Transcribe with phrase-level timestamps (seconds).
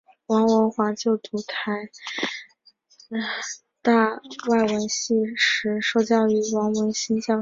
[0.25, 1.91] 王文华就读台
[3.83, 4.03] 大
[4.49, 7.27] 外文系时受教于王文兴教授。